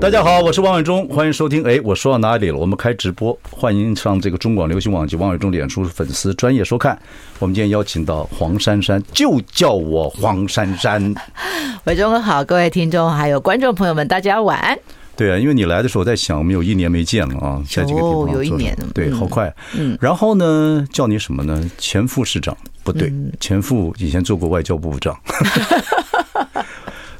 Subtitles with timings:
[0.00, 1.62] 大家好，我是王伟忠，欢迎收听。
[1.62, 2.56] 哎，我说到哪里了？
[2.56, 6.98] 我们开直播，欢迎上这个中广流行网及王伟忠脸书粉丝专业收看。
[7.38, 11.14] 我们今天邀请到黄珊珊，就叫我黄珊珊。
[11.84, 14.78] 伟忠哥好，各位听众还有观众朋友们，大家晚安。
[15.16, 19.54] 对啊，因为你来的时候，我在想，我们有一年没见了啊，在这个地方有一年，对，好快。
[19.76, 21.62] 嗯，然后呢，叫你什么呢？
[21.76, 25.14] 前副市长不对，前副以前做过外交部部长。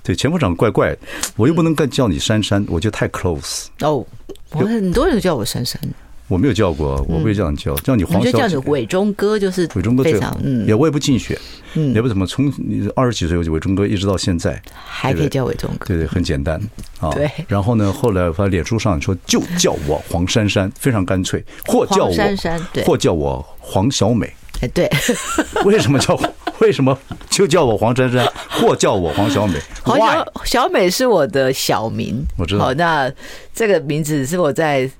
[0.02, 0.98] 对，前部长怪怪的，
[1.36, 3.66] 我又不能叫你珊珊，我觉得太 close。
[3.80, 4.04] 哦，
[4.52, 5.80] 我很多人叫我珊珊，
[6.28, 8.32] 我没有叫过，我不会这样叫，叫你黄小姐。
[8.32, 11.38] 就叫你伟忠哥，就是伟忠哥非常嗯，也我也不竞选，
[11.74, 16.60] 嗯，也不怎么从你二十几岁我就伟忠哥一直到现在，还可以叫伟忠哥，对对，很简单
[17.00, 17.10] 啊。
[17.10, 24.32] 对，然后呢，后来我发脸书上说就叫我黄珊珊，非常干脆，或叫我珊珊，对，或叫我黄小美。
[24.60, 24.90] 哎，对，
[25.64, 26.14] 为什么叫
[26.60, 26.96] 为什么
[27.28, 29.58] 就叫我黄珊珊， 或叫我黄小美？
[29.82, 32.66] 黄小小美是我的小名，我知道。
[32.66, 33.10] 好，那
[33.54, 34.90] 这个名字是我在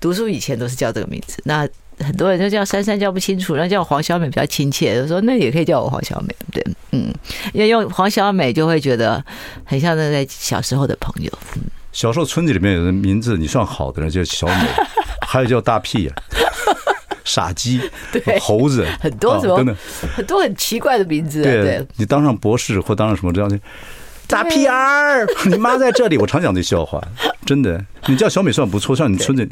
[0.00, 1.40] 读书以前都是叫这个名字。
[1.44, 6.34] 那很多人就叫珊珊叫不清楚，那叫黄小美比较亲切，就说那也可以叫我黄小美。
[6.52, 7.12] 对，嗯，
[7.54, 9.24] 因为用黄小美就会觉得
[9.64, 11.32] 很像那在小时候的朋友。
[11.54, 14.68] 嗯，小时候村子里面有人名字你算好的人叫小美，
[15.26, 16.12] 还有叫大屁呀。
[17.26, 17.78] 傻鸡，
[18.40, 19.76] 猴子，很多什么，真的
[20.14, 21.42] 很多很奇怪的名字。
[21.42, 23.58] 对，你当上博士或当上什么这样的，
[24.28, 26.16] 大屁儿， 你妈在这里。
[26.16, 27.02] 我常讲这笑话，
[27.44, 27.84] 真的。
[28.06, 29.46] 你叫小美算不错，像你村子，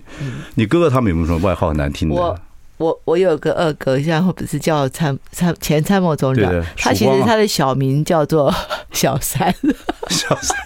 [0.55, 2.15] 你哥哥他们有没有什么外号很难听的？
[2.15, 2.39] 我
[2.77, 8.55] 我我有个二哥，现在或者是叫参参前参谋总长，他其实他的小名叫做
[8.93, 9.53] 小三，
[10.09, 10.57] 小三。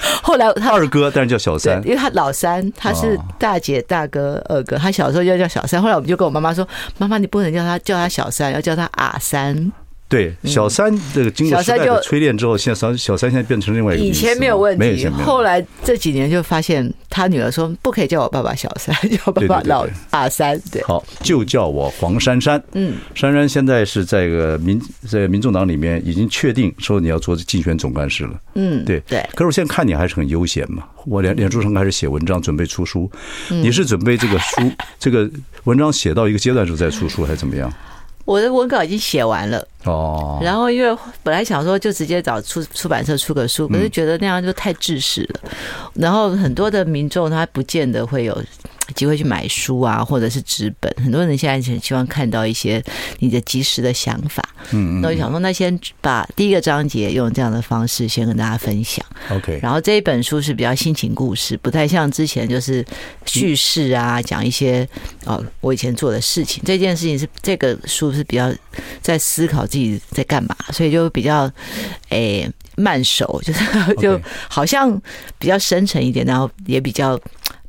[0.22, 5.80] 后来他二哥，但是叫小三，因为他老三，他是大姐、大哥、二哥，他小时候就叫小三。
[5.80, 6.66] 后来我们就跟我妈妈说
[6.98, 9.72] ：“妈妈，你不能叫他叫他小三，要叫他阿三。”
[10.08, 14.04] 对，小三这个经过时代的淬炼之后，现在小小三现在变成另外一个。
[14.04, 20.58] 以前没有问题，后来这几年就发现他女儿说不可以叫我爸爸小三，叫爸爸老大三。
[20.72, 22.62] 对，好，就叫我黄珊珊。
[22.72, 28.40] 嗯，珊珊现在是在个民在民众党里面已经确定说你要做竞选总干事了。
[28.54, 29.20] 嗯，对对。
[29.34, 33.10] 可是我现在看你还是很悠闲嘛，我脸脸书上开始写文章，准备出书。
[33.50, 35.30] 你是准备这个书这个
[35.64, 37.70] 文章写到一个阶段时候再出书，还是怎么样？
[38.28, 39.66] 我的文稿已经写完了。
[39.84, 45.50] 哦，然后因为本来想说就直接找出出版社出个书，可是觉得那样就太制式了，
[45.94, 48.44] 然后很多的民众他不见得会有
[48.94, 52.82] 机会去买书啊，或者是纸本，很多人现在很希望看到一些
[53.18, 54.42] 你的及时的想法。
[54.70, 59.04] 嗯，那我想说，那先把第一个章节用这样的方式先跟大家分享。
[59.30, 62.84] OK，然后这一本书是比较心情故事，不太像之前就是
[63.26, 64.86] 叙事啊，讲一些
[65.24, 66.62] 哦我以前做的事情。
[66.66, 68.52] 这件事情是这个书是比较
[69.00, 71.50] 在思考自己在干嘛，所以就比较
[72.08, 73.64] 诶慢熟，就是
[74.00, 75.00] 就好像
[75.38, 77.18] 比较深沉一点，然后也比较。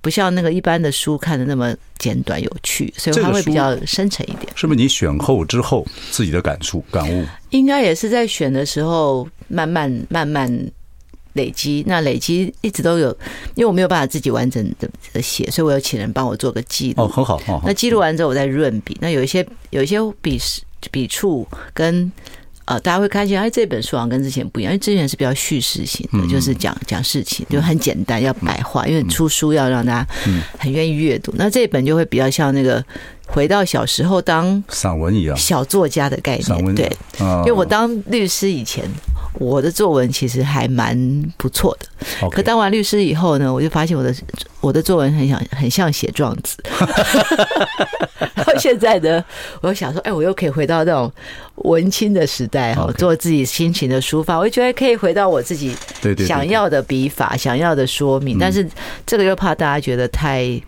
[0.01, 4.47] 不像那个一般的书看的那么简短有趣，所以它会比较深沉一点。
[4.55, 7.25] 是不是你选后之后自己的感触感悟？
[7.49, 10.49] 应该也是在选的时候慢慢慢慢
[11.33, 11.83] 累积。
[11.85, 13.09] 那累积一直都有，
[13.55, 14.63] 因为我没有办法自己完整
[15.13, 17.03] 的写，所以我有请人帮我做个记录。
[17.03, 17.61] 哦，很好。
[17.65, 18.97] 那记录完之后，我再润笔。
[19.01, 20.39] 那有一些有一些笔
[20.91, 22.11] 笔触跟。
[22.69, 30.07] 呃，大家会看见，哎，这本书好像跟之前不一样，因为之前是比较叙事型的，就是讲讲事情，就很简单，要白话，因为出书要让大家
[30.59, 31.33] 很愿意阅读。
[31.35, 32.85] 那这本就会比较像那个
[33.25, 36.75] 回到小时候当散文一样，小作家的概念。
[36.75, 38.85] 对，因为我当律师以前，
[39.33, 42.29] 我的作文其实还蛮不错的。
[42.29, 44.13] 可当完律师以后呢，我就发现我的
[44.61, 46.57] 我的作文很想很像写状子。
[48.35, 49.23] 然后现在呢，
[49.61, 51.11] 我又想说，哎，我又可以回到那种
[51.55, 54.37] 文青的时代哈，做自己心情的抒发。
[54.37, 55.75] 我就觉得可以回到我自己
[56.25, 58.37] 想要的笔法，想要的说明。
[58.39, 58.67] 但是
[59.05, 60.61] 这个又怕大家觉得太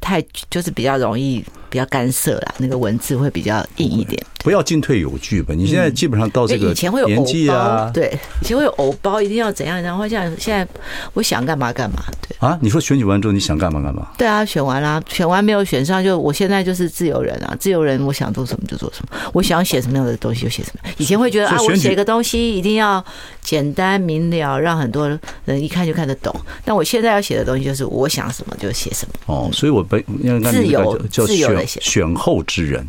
[0.00, 4.22] 太就是比较容易比较干涩啦，那个文字会比较硬一点。
[4.44, 5.52] 不要进退有据吧？
[5.54, 6.72] 你现在基本上到这个
[7.06, 10.66] 年纪啊，对，以前会有偶包，一定要怎样，然后像现在
[11.12, 11.96] 我想干嘛干嘛。
[12.22, 14.08] 对啊，你说选举完之后你想干嘛干嘛？
[14.16, 20.90] 对啊，选完啦，选完没有选上，就我现在就是自由人啊，自由人，我想做什么就做什么，我想写什么样的东西就写什么。
[20.98, 23.04] 以前会觉得啊，我写个东西一定要
[23.42, 25.08] 简单明了，让很多
[25.44, 26.34] 人一看就看得懂。
[26.64, 29.14] 但我现在要写的东西就是我想什么就写什么。
[29.26, 30.02] 哦，所以我被
[30.44, 32.88] 自由自由选后之人。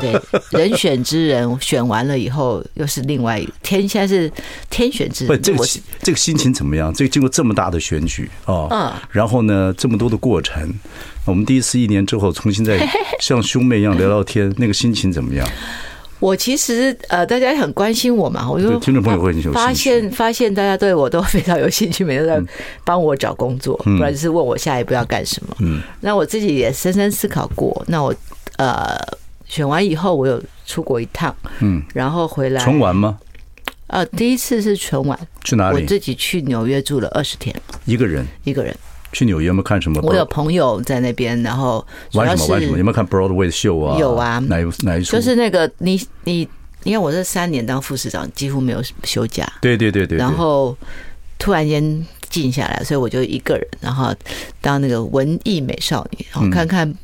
[0.00, 0.18] 对，
[0.58, 4.32] 人选之人选完了以后，又是另外一个天，现在是
[4.70, 5.36] 天选之人。
[5.36, 5.66] 不，这个
[6.00, 6.90] 这个心情怎么样？
[6.94, 10.72] 这个经过这么大的选举啊，嗯，然后呢，这么多的过程，
[11.26, 12.78] 我们第一次一年之后重新再
[13.20, 15.46] 像兄妹一样聊聊天，那个心情怎么样？
[16.20, 22.40] 我其实呃，大家也很关心我嘛，我就听众朋友会发现发现大家对我都非常有兴趣，每天在
[22.84, 25.56] 帮我找工作，不然就是问我下一步要干什么。
[25.60, 28.14] 嗯，那我自己也深深思考过，那我。
[28.56, 28.98] 呃，
[29.46, 33.16] 选完以后我有出国一趟，嗯，然后回来纯玩吗？
[33.86, 35.80] 呃，第一次是纯玩，去哪里？
[35.80, 37.54] 我自己去纽约住了二十天，
[37.84, 38.76] 一个人，一个人
[39.12, 40.00] 去纽约有没有看什么？
[40.02, 42.78] 我有朋友在那边，然后玩什么玩什么？
[42.78, 43.98] 有没有看 Broadway 的秀啊？
[43.98, 45.16] 有啊，哪一哪一出？
[45.16, 46.48] 就是那个你你
[46.84, 50.76] 因为我这三年当副市长几乎没有休假，对对对对，然后
[51.38, 54.14] 突然间静下来，所以我就一个人，然后
[54.60, 56.94] 当那个文艺美少女，然后看看。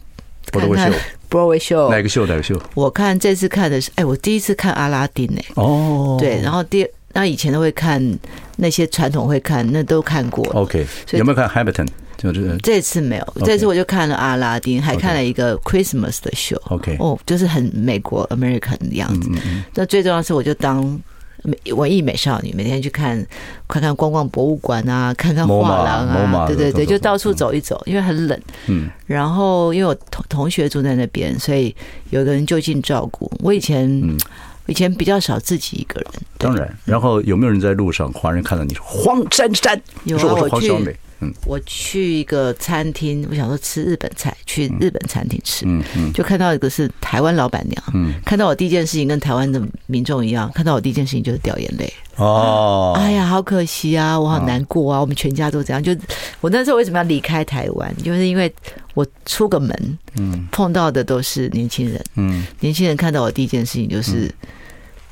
[0.53, 0.93] 看看
[1.31, 2.27] Broadway show 哪个秀？
[2.27, 2.61] 哪个秀？
[2.75, 5.41] 我看这次看的是，哎，我第一次看阿拉丁呢。
[5.55, 8.19] 哦，对，然后第那以前都会看
[8.57, 10.45] 那些传统会看，那都看过。
[10.53, 11.89] OK，有没有看 Hamilton？
[12.19, 16.61] 就是这次没有，这次我就看了阿拉丁，还看了一个 Christmas 的秀。
[16.69, 19.31] OK，哦，就是很美国 American 的样子。
[19.75, 21.01] 那最重要的是，我就当。
[21.75, 23.23] 文艺美少女，每天去看，
[23.69, 28.41] 看看逛逛博物馆啊，看看画廊啊，对对对，就到处走一走，因为很冷。
[28.67, 31.77] 嗯，然后因为我同同学住在那边，所以
[32.09, 33.31] 有一个人就近照顾。
[33.41, 33.87] 我以前，
[34.67, 36.11] 以前比较少自己一个人。
[36.39, 39.81] 当然，然后有没有人在路上，华人看到你说黄珊珊？
[40.05, 40.97] 有啊，我去。
[41.47, 51.93] 我去一个餐厅，我想说吃日本菜，去日本餐厅吃，嗯嗯就看到一个是台湾老板娘，嗯看到我第一件事情跟台湾的民众一样，看到我第一件事情就是掉眼泪。
[52.17, 55.83] 哦，哎呀，好可惜啊，我好难过啊，我们全家都这样。
[55.83, 55.97] 就
[56.41, 57.95] 我那时候为什么要离开台湾？
[58.03, 58.53] 就是因为
[58.95, 64.33] 我出个门，嗯，碰到的都是年轻人，嗯，年轻人看到我第一件事情就是。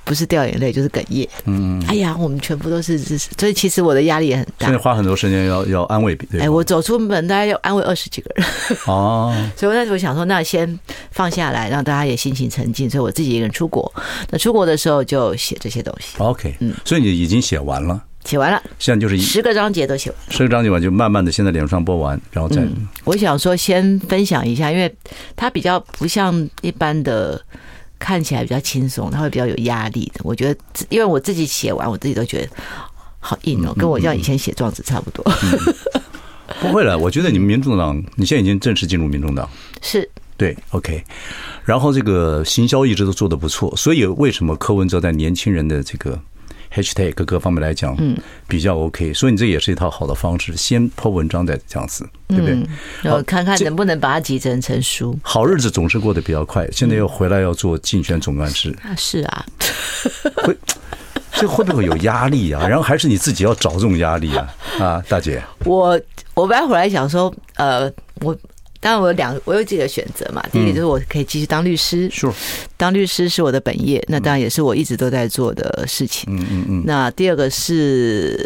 [0.04, 1.28] 不是掉眼泪就是哽咽。
[1.44, 4.66] 嗯，哎呀，我们全部都是，所以其实我的压力也很大。
[4.66, 6.42] 现在花很多时间要要安慰别人。
[6.42, 8.46] 哎，我走出门大概要安慰二十几个人。
[8.86, 10.78] 哦， 所以那时想说，那先
[11.10, 12.90] 放下来，让大家也心情沉静。
[12.90, 13.92] 所以我自己一个人出国。
[14.30, 16.16] 那出国的时候就写这些东西。
[16.18, 22.62] OK，嗯，所以你已经写完了，写完了，现在就是十个章节都写完，十个章节完就慢慢的现在脸上播完，然后再。
[23.04, 24.92] 我想说先分享一下，因为
[25.36, 27.40] 它比较不像一般的。
[28.02, 30.20] 看起来比较轻松，他会比较有压力的。
[30.24, 32.48] 我觉得，因为我自己写完，我自己都觉得
[33.20, 35.24] 好硬哦，跟我像以前写状子差不多。
[36.60, 39.48] 不会了，我觉得你们民众党，你现在已经正式进入民众党，
[39.80, 41.02] 是对，OK。
[41.64, 46.20] 然后这个行销一直都做得不错，所以为什么柯文哲在年轻人的这个
[46.74, 48.16] ？Hashtag 各个方面来讲，嗯，
[48.48, 52.66] 比较 OK，所以你这也是一套好的方式，先 po 文章再这样子，对不对？
[53.02, 55.18] 然后看看能不能把它集成成书。
[55.22, 59.44] 好日子总是过得比较快，现在又回来要做竞选总干事，啊，是啊，
[60.36, 60.56] 会
[61.32, 62.66] 这会不会有压力啊？
[62.66, 64.54] 然后还是你自己要找这种压力啊？
[64.80, 66.00] 啊，大姐，我
[66.34, 68.36] 我本来回来想说，呃，我。
[68.82, 70.44] 当然，我有两，我有几个选择嘛。
[70.50, 72.28] 第一个就是我可以继续当律师，是
[72.76, 76.24] 当律师是我的本业，那当然也是我一直都在做的事情。
[76.36, 76.82] 嗯嗯嗯。
[76.84, 78.36] 那第二个是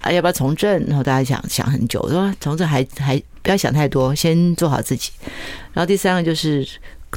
[0.00, 0.82] 啊，要不要从政？
[0.86, 5.10] 然后大家想想很久，说从政还还不要想太多，先做好自己。
[5.72, 6.64] 然后第三个就是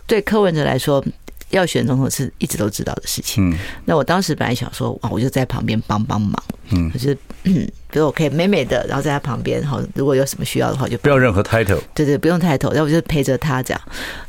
[0.07, 1.05] 对柯文哲来说。
[1.55, 3.49] 要选总统是一直都知道的事情。
[3.49, 6.43] 嗯，那我当时本来想说，哇，我就在旁边帮帮忙。
[6.71, 11.79] 嗯，就是，比如我可以美美的，然后在他旁边，好，如果有什么需要的话，就不要任何 title。
[11.93, 13.81] 对对，不用 title，然后我就陪着他这样。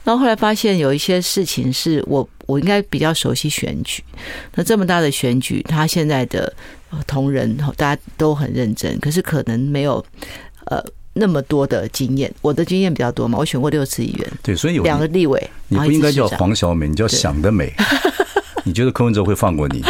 [0.05, 4.05] 然后后来发现有一些事情是我我应该比较熟悉选举。
[4.55, 6.53] 那这么大的选举，他现在的
[7.07, 10.05] 同仁大家都很认真，可是可能没有
[10.67, 10.83] 呃。
[11.19, 17.73] 那么多的经验，我的经验比较多嘛，我选过六次议员，对，所以有两个立委，你不应该叫黄小美，你叫想得美。
[18.65, 19.81] 你觉得柯文哲会放过你？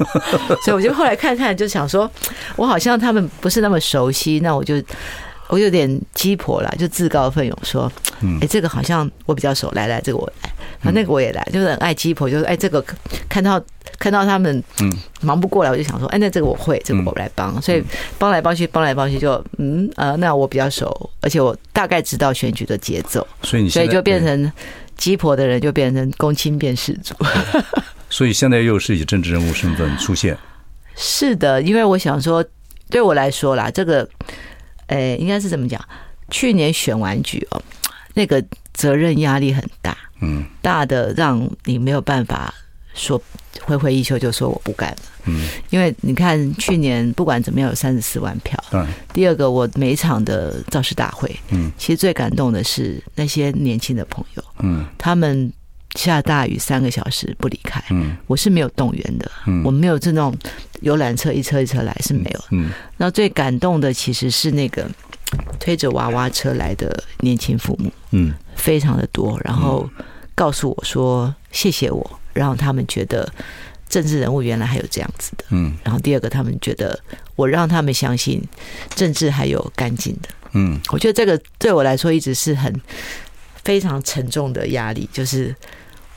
[0.64, 2.10] 所以我就后来看看，就想说，
[2.56, 4.82] 我好像他们不是那么熟悉，那我就
[5.48, 7.90] 我有点鸡婆啦，就自告奋勇说，
[8.40, 10.50] 哎，这个好像我比较熟，来来，这个我来，
[10.82, 12.84] 啊那个我也来，就是很爱鸡婆，就是哎，这个
[13.28, 13.62] 看到
[13.98, 14.92] 看到他们嗯。
[15.22, 17.82] 忙不过来，我就想说，哎，那这个我会，这个我来帮，所以
[18.18, 24.52] 帮来帮去，帮来帮去，就嗯呃，那我比较熟，而且我大概知道选举的节奏，所以你所以就变成
[24.96, 27.14] 鸡婆的人就变成公亲变事主，
[28.10, 30.36] 所以现在又是以政治人物身份出现，
[30.94, 32.44] 是的，因为我想说，
[32.90, 34.08] 对我来说啦，这个。
[34.88, 35.80] 诶，应该是怎么讲？
[36.30, 37.62] 去年选完举哦，
[38.14, 38.42] 那个
[38.74, 42.52] 责任压力很大，嗯，大的让你没有办法
[42.94, 43.20] 说
[43.62, 55.52] 挥挥衣袖就说我不干了，嗯，因为你看去年不管怎么样有三十四万票，嗯，第二个我每一场的造势大会，嗯，其实最感动的是那些年轻的朋友，嗯，他们
[55.96, 60.32] 下大雨三个小时不离开，嗯，我是没有动员的，嗯，我没有这种。
[60.82, 64.86] 游览车一车一车来是没有，嗯，那最感动的其实是那个
[65.58, 69.88] 推着娃娃车来的年轻父母，嗯，非常的多，然后
[70.34, 73.26] 告诉我说谢谢我，让他们觉得
[73.88, 76.96] 政治人物原来还有这样子的，嗯，然后第二个他们觉得
[77.36, 78.46] 我让他们相信
[78.94, 82.70] 政治还有干净的，嗯，我觉得这个对我来说一直是很
[83.64, 85.56] 非常沉重的压力，就是。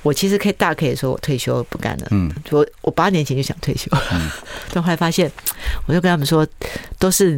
[0.01, 4.29] 我其实可以大可以说我退休不干了，嗯，我我八年前就想退休，嗯，
[4.71, 5.29] 但后来发现，
[5.85, 6.47] 我就跟他们说，
[6.97, 7.37] 都是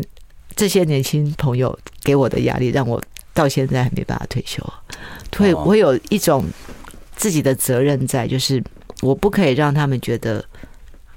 [0.56, 3.02] 这些年轻朋友给我的压力，让我
[3.34, 4.62] 到现在还没办法退休。
[5.36, 6.46] 会我有一种
[7.16, 8.64] 自己的责任在，就是
[9.02, 10.44] 我不可以让他们觉得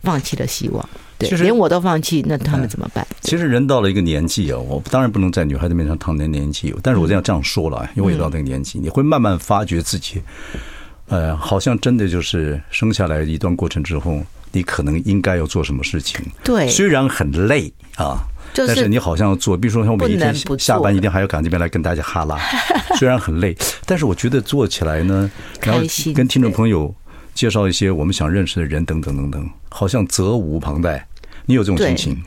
[0.03, 3.07] 放弃了希望，对，连我都放弃，那他们怎么办？
[3.21, 10.23] 其实人到了一个年纪啊，我当然不能在女孩子面前谈年年纪，但是我这样这样说了，因为我也到那个年纪，你会慢慢发觉自己。
[11.09, 16.25] 呃，好像真的就是生下来一段过程之后，你可能应该要做什么事情。
[16.43, 19.57] 对，虽然很累啊，但是你好像要做。
[19.57, 22.39] 比如说，像我每一天下班一定还要赶这边来跟大家哈拉，
[22.99, 25.31] 虽然很累，但是我觉得做起来呢，
[25.61, 25.83] 然后
[26.15, 26.95] 跟听众朋友
[27.35, 31.07] 介绍一些我们想认识的人等等等等，好像责无旁贷。
[31.47, 32.23] 你有这种心情？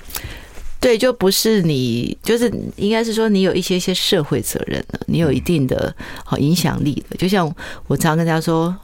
[0.80, 5.94] 对，就不是你，就是应该是说你有一些些社会责任的，你有一定的
[6.24, 7.18] 好影响力的。
[7.18, 7.54] 就像
[7.88, 8.76] 我常跟大家说，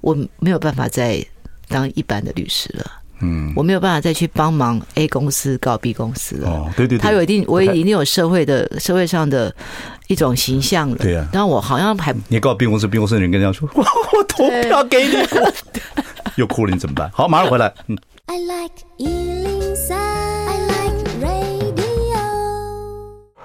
[0.00, 1.24] 我没有办法再
[1.68, 2.90] 当一般的律师了，
[3.20, 6.48] 嗯，我没有办法再去帮忙 A 公司告 B 公司了。
[6.48, 9.54] 哦，对对，他有一定，我也一定有社会的社会上的
[10.06, 10.96] 一种形象了。
[10.96, 13.82] 对呀，但我好像还你告 B 公司，B 公司的人跟人家说，我
[14.16, 15.14] 我投票给你，
[16.36, 17.10] 又哭了，你怎么办？
[17.12, 17.72] 好，马上回来。
[17.88, 17.98] 嗯。
[18.26, 18.84] I like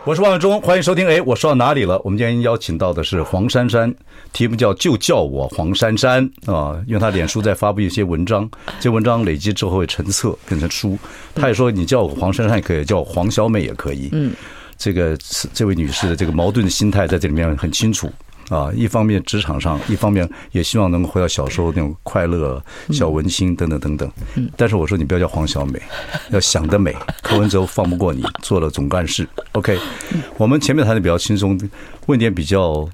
[0.06, 1.08] 我是王伟忠，欢迎收听。
[1.08, 2.00] 哎，我说到哪里了？
[2.06, 3.92] 我们今天邀请到的是黄珊珊，
[4.32, 8.48] 题目叫“就叫我黄珊珊”啊，因为他脸书在发布一些文章，
[8.78, 10.96] 这些文章累积之后会成册变成书。
[11.34, 14.10] 她也说你叫我黄珊珊也可以，叫我黄小美也可以。
[14.12, 14.32] 嗯，
[14.78, 15.18] 这个
[15.52, 18.08] 这位女士的这个矛盾的心态在这里面很清楚。
[18.50, 24.12] 啊，一方面职场上，一方面也希望能够回到小时候那种快乐、小文青等等等等。
[24.56, 25.82] 但是我说你不要叫黄小美，
[26.32, 26.96] 要想得美。
[27.22, 29.28] 柯文哲放不过你，做了总干事。
[29.54, 29.80] OK，
[30.38, 31.60] 我们前面谈的比较轻松，
[32.06, 32.88] 问点比较。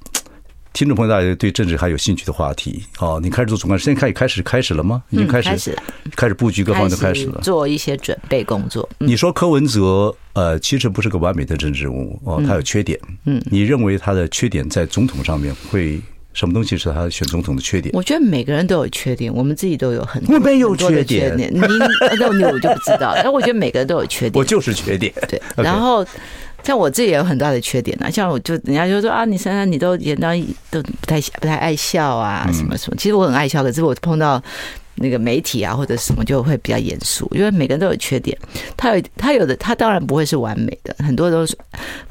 [0.73, 5.03] 听众朋友，大家对政治还有兴趣的话题，哦，你开始做总干事，现在开始开始开始了吗？
[5.09, 5.77] 已经开始，开始，
[6.15, 8.87] 开始布局各方面都开始了，做一些准备工作。
[8.99, 12.97] 你说柯文哲，呃，其实不是个完美的政治人物哦，他有缺点。
[13.25, 15.99] 嗯，你认为他的缺点在总统上面会
[16.33, 17.93] 什么东西是他选总统的缺点？
[17.93, 23.13] 我觉得每个人都有缺点，我们自己都有很多我没有缺点，你那你我就不知道。
[23.21, 25.13] 但我觉得每个人都有缺点，我就是缺点。
[25.27, 26.05] 对，然后。
[26.63, 30.29] 像我自己也有很大的缺点呐，像我就人家就说啊，你珊珊你都演到
[30.69, 32.95] 都不太不太爱笑啊，什么什么。
[32.97, 34.41] 其实我很爱笑，可是我碰到
[34.95, 38.37] 那个媒体啊或者什么就会比较严肃，因为每个人都有缺点。
[38.77, 41.57] 他有他有的，他当然不会是完美的，很多都是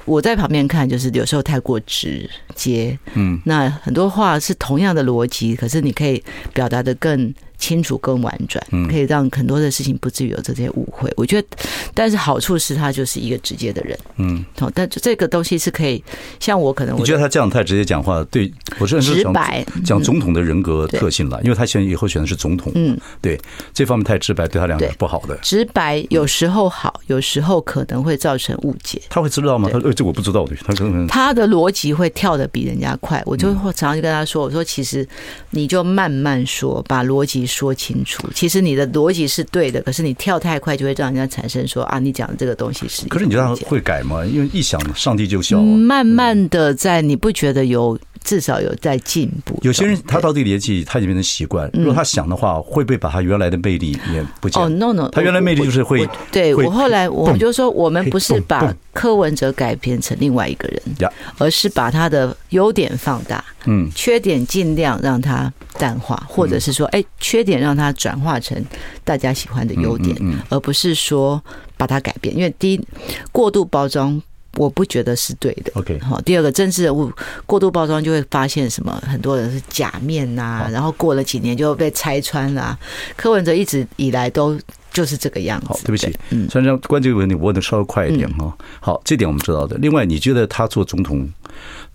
[0.04, 2.98] 我在旁边看，就是有时候太过直接。
[3.14, 7.32] 嗯，那很多话是同样的逻辑，可是你可以表达的更。
[7.60, 11.12] 清楚更婉转，可以让很多的事情不至于有这些误会。
[11.16, 11.48] 我觉得，
[11.94, 16.02] 但是好处是他就是一个直接的人，嗯，好，但这个东西是可以，
[16.40, 23.38] 像我可能我觉得他这样太直接讲话，对我是直白讲总统的人格特性了，因为他选以后选的是总统，嗯，对
[23.74, 25.36] 这方面太直白，对他两个不好的。
[25.42, 29.00] 直白有时候好，有时候可能会造成误解。
[29.10, 29.68] 他会知道吗？
[29.70, 35.06] 他说：“这我不知道的。”他可能他的逻辑会跳的比人家快，我就会常常就跟他说：“我说其实
[35.50, 43.06] 你就慢慢说，把逻辑。”说清楚，其实你的逻辑是对的，可是你跳太快，就会让人家产生说啊，你讲的这个东西是。
[43.08, 44.24] 可是你觉得他会改吗？
[44.24, 45.60] 因为一想，上帝就笑。
[45.60, 49.58] 慢慢的，在你不觉得有至少有在进步。
[49.62, 51.68] 有些人他到这个年纪，他已经变成习惯。
[51.72, 54.62] 如果他想的话，会不会把他原来的魅力也不见？
[54.62, 56.08] 哦，no no，他原来魅力就是会。
[56.30, 68.64] 对我后来我就说，我们不是把柯文哲改编成另外一个人，而是把他的优点放大，嗯，缺点尽量让它淡化，或者是说，哎，缺点让它转化成
[69.04, 70.16] 大家喜欢的优点，
[70.48, 71.42] 而不是说
[71.76, 72.36] 把它改变。
[72.36, 72.86] 因为第一，
[73.32, 74.20] 过度包装。
[74.56, 75.70] 我不觉得是对的。
[75.76, 76.20] OK，好。
[76.22, 77.08] 第二个，政治人物
[77.46, 79.00] 过度包装就会发现什么？
[79.06, 82.78] 很多人是假面呐、啊，然后过了几年就被拆穿了、啊。
[83.16, 84.58] 柯文哲一直以来都
[84.92, 85.68] 就是这个样子。
[85.68, 88.52] 好，对不起，嗯，虽然关这个问题，我得稍微快一点哈。
[88.80, 89.76] 好，这点我们知道的。
[89.76, 91.28] 另外，你觉得他做总统？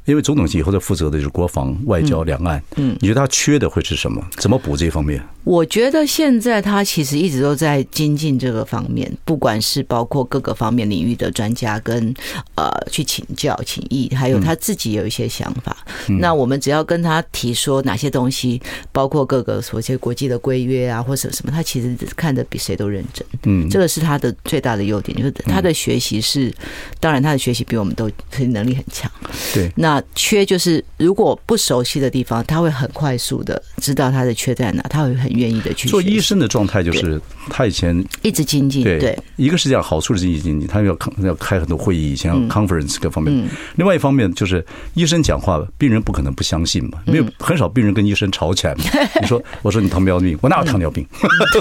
[0.06, 2.62] 因为总统以后在负责的就是国防、外交、两岸。
[2.76, 4.24] 嗯，你觉得他缺的会是什么？
[4.38, 5.22] 怎么补这方面？
[5.46, 12.14] 我觉得现在他其实一直都在精进这个方面，不管是包括各个方面领域的专家跟
[12.56, 15.78] 呃去请教请益，还有他自己有一些想法。
[16.20, 18.62] 那我们只要跟他提说哪些东西，
[18.92, 23.26] 包括各个所谓国际的规约啊，或者什么，他其实看得比谁都认真。
[23.44, 26.52] 嗯，这个是他的最大的优点，就是他的学习是，
[27.00, 28.10] 当然他的学习比我们都
[28.50, 29.10] 能力很强。
[29.54, 30.04] 对，那。
[30.18, 36.02] 缺就是如果不熟悉的地方，他会很快速的知道他的缺在哪，他会很愿意的去做。
[36.02, 43.48] 医生的状态就是他以前一直精进，对，一个是这样，好处是精进，他要要开很多会议，以前要 conference 各方面。
[43.76, 48.84] 另外一方面就是医生讲话，病人不可能不相信嘛，没有很少病人跟医生吵起来嘛。
[49.22, 51.06] 你说，我说你糖尿病，我哪有糖尿病？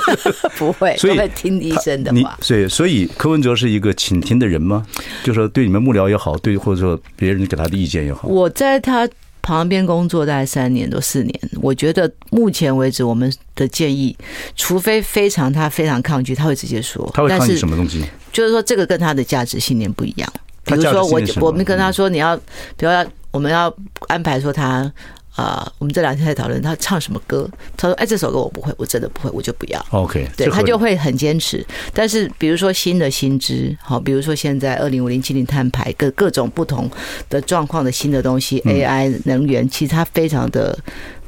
[0.58, 2.38] 不会，所以会听医生的话。
[2.40, 4.86] 所以，所以柯文哲是一个倾听的人吗？
[5.22, 8.28] 就是说对你们幕僚也好，对或者说别人给他的意见也好。
[8.28, 9.08] 我在他
[9.44, 14.16] 旁边工作大概三年多四年，我觉得目前为止我们的建议，
[14.56, 17.08] 除非非常他非常抗拒，他会直接说。
[17.12, 18.02] 他会抗拒什么东西？
[18.32, 20.32] 就是说这个跟他的价值信念不一样。
[20.64, 22.34] 比如说我我们跟他说你要，
[22.76, 23.72] 比如要我们要
[24.08, 24.90] 安排说他。
[25.34, 27.48] 啊，我们这两天在讨论他唱什么歌。
[27.76, 31.66] 他说：“哎，这首歌我不会，我真的不会，我就不要。” OK，对，他就会很坚持。
[31.92, 36.88] 但是，比如说新的新知，好，比如说现在二零五零七零碳排各各种不同
[37.28, 40.78] 的状况的新的东西，AI 能源，其实他非常的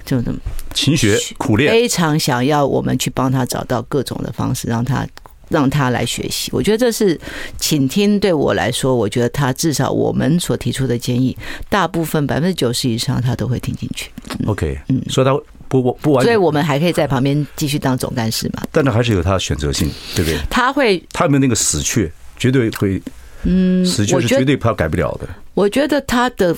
[0.04, 0.38] 就什么
[0.72, 5.06] 勤学苦练，非常想要我们去帮他找到各种的方式，让他。
[5.48, 7.18] 让他来学习，我觉得这是
[7.58, 8.18] 倾听。
[8.18, 11.36] 对我来说，我觉得他至少我们所提出的建议，
[11.68, 14.10] 大部分百分之九十以上他都会听进去。
[14.46, 15.32] OK，嗯，所以他
[15.68, 18.62] 不不不完，所以我们还可以在旁边继续当总干事嘛？
[18.72, 20.38] 但是还是有他的选择性，对不对？
[20.50, 22.10] 他会，他有没有那个死穴？
[22.38, 23.00] 绝对会，
[23.44, 25.28] 嗯，死穴是绝对他改不了的。
[25.54, 26.54] 我觉得他的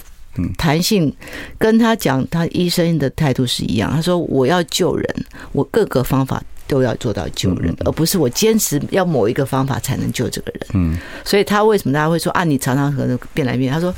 [0.56, 1.14] 弹性
[1.58, 3.90] 跟他讲，他医生的态度是一样。
[3.92, 10.60] 他说：“我要救人，我各个方法。”都要做到救人，而不是我坚持要某一个方法才能救这个人。
[10.74, 12.44] 嗯，所以他为什么大家会说啊？
[12.44, 13.72] 你常常可能变来变？
[13.72, 13.92] 他说，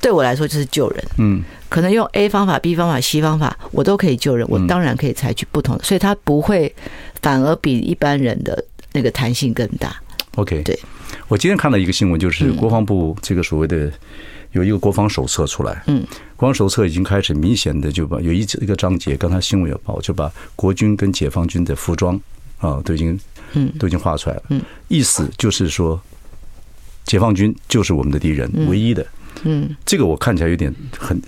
[0.00, 1.04] 对我来说就是救人。
[1.18, 4.46] 嗯，可能用 A 方法、B 方法、C 方法，我都可以救人。
[4.48, 6.74] 我当然可以采取不同的，所以他不会
[7.20, 9.94] 反而比一般人的那个弹性更大。
[10.36, 10.78] OK，对，
[11.28, 13.92] 我今天看到一个新闻，就是国防部这个所谓的。
[14.52, 22.20] 有一个国防手册出来，嗯，国防手册已经开始明显的就把有一一个章节，刚才新闻有报，就把国军跟解放军的服装
[22.58, 23.18] 啊都已经
[23.52, 23.72] 嗯。
[23.78, 26.00] 都已经画出来了，嗯，意思就是说，
[27.04, 29.06] 解放军就是我们的敌人，唯一的，
[29.44, 31.20] 嗯，这个我看起来有点很。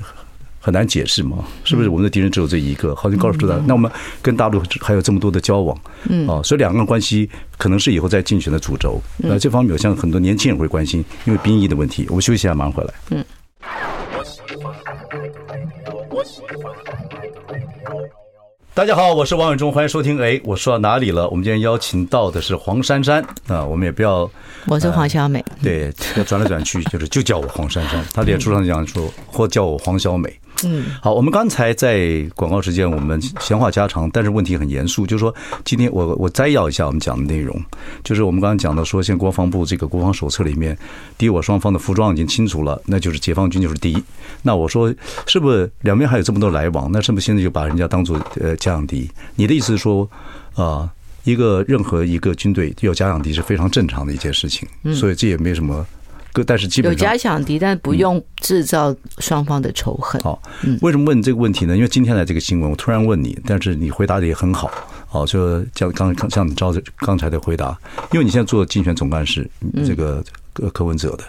[0.64, 1.44] 很难解释嘛？
[1.62, 2.94] 是不是我们的敌人只有这一个？
[2.94, 3.90] 好像告诉他，那我们
[4.22, 8.98] 跟大陆还有这么多的交往，嗯，啊，所以两个人关系可能是以后在竞选的主轴。
[9.18, 12.07] 那这方面，我相信很多年轻人会关心，因为兵役的问题。
[12.09, 12.94] 我们休息一下，马上回来。
[13.11, 13.22] 嗯。
[18.72, 20.18] 大家好，我是王伟忠，欢迎收听。
[20.18, 21.29] 哎，我说到哪里了？
[21.29, 24.29] 我们今天邀请到的是黄珊珊啊，我们也不要，
[24.66, 28.03] 我是黄小美，对，要转来转去，就是就叫我黄珊珊。
[28.14, 30.35] 她脸书上讲说，或叫我黄小美。
[30.66, 37.61] 嗯，好，我们刚才在广告时间，我们闲话家常，但是问题很严肃，就是说，今天我我摘要一下我们讲的内容，
[38.03, 40.77] 就是我们刚刚讲到说，现在国防部这个国防手册里面，
[41.16, 44.03] 敌我双方的服装已经清楚了，那就是解放军就是第一。
[44.42, 44.92] 那我说，
[45.27, 46.90] 是不是两边还有这么多来往？
[46.92, 49.11] 那是不是现在就把人家当做呃假想敌？
[49.35, 50.09] 你的意思是说，
[50.55, 50.90] 啊，
[51.24, 55.87] 一个任何一个军队有假想敌是非常正常的一件事情，所以这也没什么。
[56.42, 60.20] 但是基本上有假想敌，但不用制造双方的仇恨。
[60.23, 60.42] 好，
[60.81, 61.77] 为什么问这个问题呢？
[61.77, 64.70] 因为今天来这个新闻，我突然问你，但是你回答的也很好。
[65.07, 67.79] 好，就像刚刚像你照着刚才的回答，
[68.11, 69.49] 因为你现在做竞选总干事，
[69.87, 71.25] 这个柯柯文哲的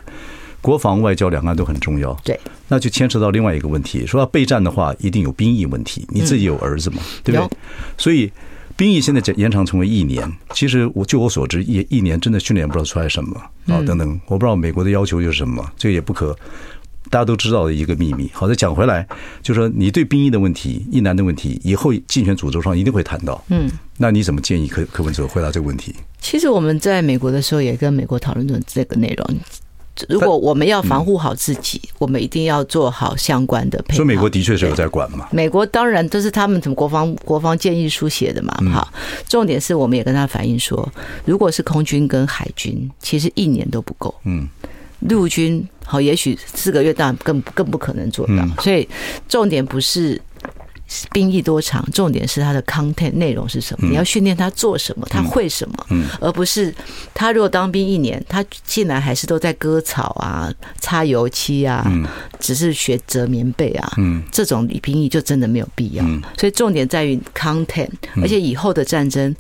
[0.62, 2.12] 国防外交两岸都很重要。
[2.24, 6.08] 对，那就牵扯到另外一个问题，说要备战的话，一定有兵役问题。
[6.10, 6.98] 你自己有儿子嘛？
[7.24, 7.58] 对不对？
[7.98, 8.32] 所以。
[8.78, 16.38] 兵役现在延长成为一年，其实我据我所知，一一年真的训练不知道出来什么啊等等，我不知道美国的要求又是什么，这个也不可
[17.10, 18.30] 大家都知道的一个秘密。
[18.34, 19.08] 好，再讲回来，
[19.42, 23.42] 就是说你对兵役的问题、一男的问题，以后竞选主轴上一定会谈到。
[23.50, 25.96] 嗯，那你怎么建议柯柯文哲回答这个问题？
[26.20, 29.38] 其实我们在美国的时候也跟美国讨论过这个内容。
[30.10, 33.96] 如果我们要防护好自己，我们一定要做好相关的配合。
[33.96, 35.28] 所以美国的确是有在管嘛？
[35.32, 38.54] 美国当然这是他们怎么国防国防建议书写的嘛。
[38.72, 38.92] 好，
[39.28, 40.88] 重点是我们也跟他反映说，
[41.26, 44.14] 如果是空军跟海军，其实一年都不够。
[44.26, 44.48] 嗯，
[45.02, 48.62] 陆军好，也许四个月当然更更不可能做到。
[48.62, 48.88] 所以
[49.28, 50.22] 重点不是。
[51.12, 51.84] 兵役多长？
[51.92, 53.90] 重点是他的 content 内容是什么？
[53.90, 55.08] 你要训练他做什么？
[55.10, 56.08] 他会什么？
[56.22, 56.74] 而不是
[57.14, 61.86] 他如果当兵一年，他进来还是都在割草啊、擦油漆啊，
[62.40, 63.92] 只是学折棉被啊。
[64.32, 66.06] 这种兵役就真的没有必要。
[66.38, 67.90] 所以重点在于 content，
[68.22, 69.36] 而且以后的战争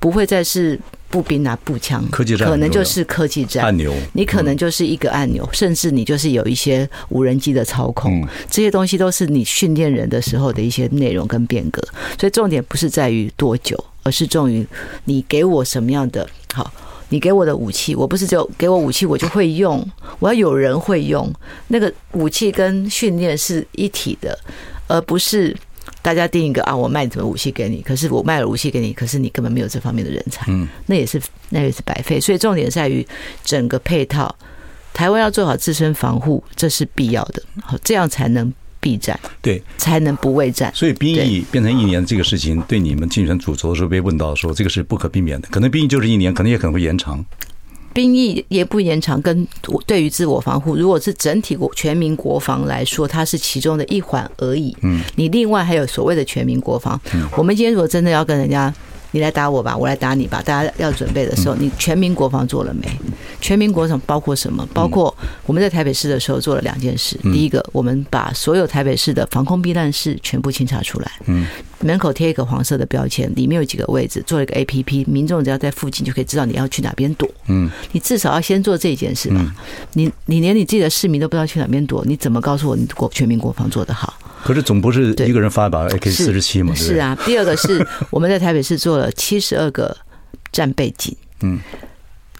[0.00, 0.76] 不会再是。
[1.12, 11.82] 步兵拿步枪，科技战可能就是科技战按钮，你可能就是一个按钮，甚至你就是有一些无人机的操控，这些东西都是你训练人的时候的一些内容跟变革。
[12.16, 14.64] 所以重点不是在于多久，而是重于
[15.06, 16.72] 你给我什么样的好，
[17.08, 19.84] 你给我的武器，我不是只有给我武器我就会用，
[20.20, 21.28] 我要有人会用，
[21.66, 24.38] 那个武器跟训练是一体的，
[24.86, 25.56] 而不是。
[26.02, 27.82] 大家定一个啊，我卖什么武器给你？
[27.82, 32.20] 可是我卖了武器给你，可是你根本没有这方面的人才，嗯，那也是那也是白费。
[32.20, 33.06] 所以重点在于
[33.44, 34.34] 整个配套，
[34.94, 40.72] 台湾要做好自身防护，这是必要的，好，这样才能避战，对，才能不畏战。
[40.74, 47.22] 所以兵役变成一年这个事情，对你们竞选主轴的时候被问到说，这个是不可避免的，可能兵役就是一年，可能也可能会延长。
[47.92, 49.46] 兵役也不延长，跟
[49.86, 54.76] 对于自我防护，如果是整体国全民国防来说，它是其中的一环而已。
[54.82, 57.00] 嗯，你另外还有所谓的全民国防。
[57.14, 58.72] 嗯，我们今天如果真的要跟人家。
[59.12, 60.42] 你来打我吧，我来打你吧。
[60.44, 62.88] 大家要准备的时候，你全民国防做了没？
[63.40, 64.66] 全民国防包括什么？
[64.72, 65.14] 包括
[65.46, 67.16] 我们在台北市的时候做了两件事。
[67.24, 71.10] 第一个，我们把所有台北市的防空避难室全部清查出来，
[71.80, 77.28] 门口贴一个黄色的标签，里面有几个位置，做了一个 APP，民众只要在附近就可以知道你要去哪边躲。
[77.48, 79.54] 嗯，你至少要先做这件事吧。
[79.94, 84.14] 你你连你自己的市民都不知道去哪边躲，你怎么告诉我你国全民国防做得好？
[84.42, 86.74] 可是总不是一个人发一把 AK 四十七嘛？
[86.74, 87.16] 是啊。
[87.24, 89.96] 第二个是 我们在台北市做了七十二个
[90.50, 91.14] 战备井。
[91.42, 91.58] 嗯，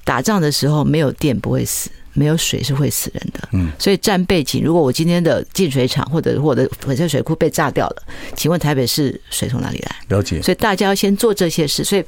[0.05, 3.49] 打仗的时候没有电不会死，没有水是会死人的。
[3.53, 8.03] 嗯，所以战备井，如果我今天的净水厂或者我的翡翠水库被炸掉了，
[8.35, 9.97] 请问台北市水从哪里来？
[10.09, 10.41] 了解。
[10.43, 11.85] 所以大家要先做这些事。
[11.85, 12.05] 所以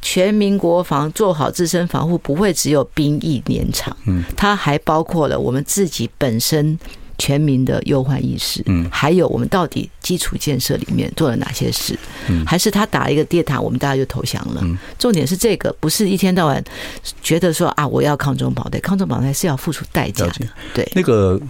[0.00, 3.96] 全民国防做好自身防护，不会只有兵役年长。
[4.06, 6.78] 嗯，它还包括了我们自己本身。
[7.18, 11.98] 全民的忧患意识，嗯，还有我们到底基础建设里面做了哪些事？
[12.28, 14.60] 嗯，还是他打了一个电塔，我们大家就投降了？
[14.62, 16.62] 嗯，重点是这个，不是一天到晚
[17.22, 20.46] 觉得说啊，我要抗中保台，抗中保台是要付出代价的。
[20.72, 21.40] 对，那个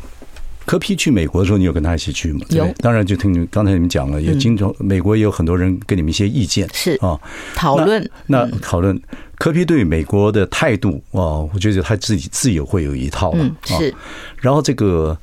[0.67, 2.41] 柯批去美国的时候，你有跟他一起去吗？
[2.51, 7.19] 有，当然就听你刚才你们讲了，也经常美国也有很多人给你们一些意见，是啊，
[7.55, 8.09] 讨论。
[8.27, 9.01] 那讨论
[9.37, 13.95] 柯批对美国的态度啊，我觉得他自己自有会有一套嗯，是。
[14.41, 15.17] 然后这个。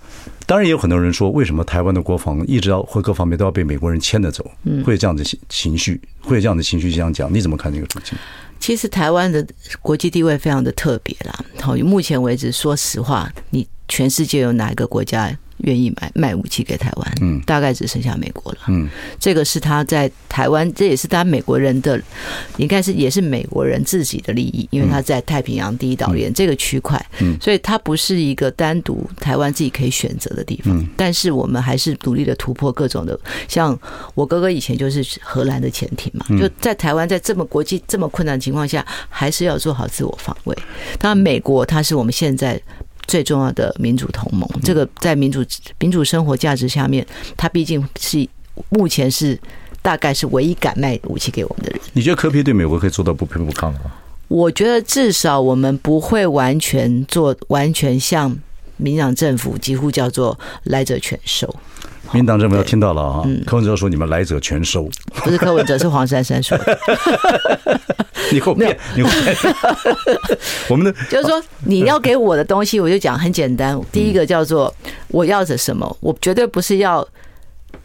[0.51, 4.43] 当然也有很多人说，为什么台湾的国防一直要或各方面都要被美国人牵着走？
[4.83, 8.17] 会有这样的情情绪，会有这样的情绪这样讲，你怎么看这个事情？
[8.59, 9.47] 其实台湾的
[9.81, 11.39] 国际地位非常的特别啦。
[11.61, 15.33] 好，目前为止，说实话，你全世界有哪一个国家？
[15.63, 22.02] 愿意买卖武器给台湾，嗯，大概只剩下美国了，嗯，这个是他在台湾，这也是他美国人的，
[22.58, 33.78] 应该是也是美国人自己的利益，因为他在太平洋第一岛链这个区块，嗯，所以它不是一个单独台湾自己可以选择的地方，嗯，但是我们还是努力的突破各种的，像
[34.13, 40.58] 我哥哥以前就是荷兰的潜艇嘛，就在台湾在这么国际这么困难的情况下，还是要做好自我防卫。
[41.00, 42.62] 当然，美国它是我们现在。
[43.12, 45.43] 最重要的民主同盟，这个在民主
[45.78, 48.26] 民主生活价值下面，他毕竟是
[48.69, 49.38] 目前是
[49.82, 51.82] 大概是唯一敢卖武器给我们的人。
[51.91, 53.80] 你觉得科批对美国可以做到不卑不亢吗？
[54.30, 58.34] 我觉得至少我们不会完全做，完全像
[58.81, 61.47] 民党政府几乎叫做来者全收。
[62.11, 63.23] 民党政府要听到了啊！
[63.45, 64.89] 柯文哲说：“你们来者全收。”
[65.23, 66.77] 不是柯文哲，是黄珊珊说的。
[68.33, 69.37] 你后面，你后面，
[70.67, 73.79] 我们的就是说，你要给我的东西，我就讲很简单。
[73.93, 74.73] 第一个叫做
[75.07, 77.07] 我要着什么，我绝对不是要。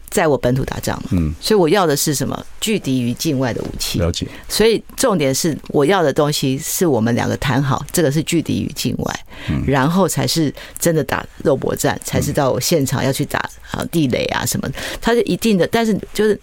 [0.09, 2.45] 在我本土打仗，嗯，所以我要的是什么？
[2.59, 3.99] 拒敌于境外的武器。
[3.99, 4.27] 了解。
[4.49, 13.39] 所以重点是我要的东西是我们两个谈好，这个是拒敌于境外，嗯，然后才是真的打肉搏战，才是到我现场要去打
[13.71, 14.69] 啊地雷啊什么，
[15.01, 15.67] 它是一定的。
[15.67, 16.39] 但是就是。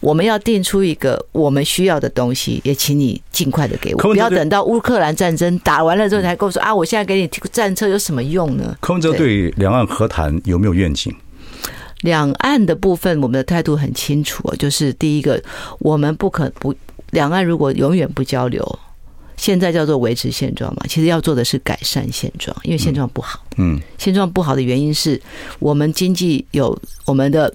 [0.00, 8.76] 我们要定出一个我们需要的东西，也请你尽快的给我，不要等到乌克兰战争打完了之后才跟我说啊，我现在给你战车有什么用呢？
[8.78, 11.12] 柯文哲对两岸和谈有没有愿景？
[12.02, 15.42] 两岸的部分，我们的态度很清楚，就是第一个，
[15.78, 16.74] 我们不可不
[17.10, 18.78] 两岸如果永远不交流，
[19.36, 23.40] 现在叫做维持现状嘛，其实要做的是改善现状，因为现状不好。
[23.56, 25.20] 嗯，现状不好的原因是
[25.58, 27.52] 我们经济有我们的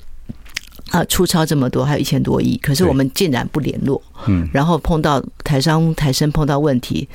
[0.89, 4.01] 啊出超这么多，还有一千多亿，可是我们竟然不联络。
[4.27, 7.07] 嗯，然后碰到台商台生碰到问题。